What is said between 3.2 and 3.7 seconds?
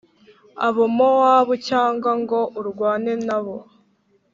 na bo,